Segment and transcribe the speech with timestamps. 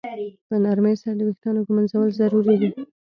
[0.47, 2.69] په نرمۍ سره د ویښتانو ږمنځول ضروري دي.